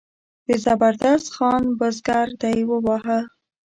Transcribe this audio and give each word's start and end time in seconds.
د 0.47 0.49
زبردست 0.63 1.27
خان 1.35 1.63
بزګر 1.79 2.27
دی 2.41 2.57
وواهه. 2.69 3.19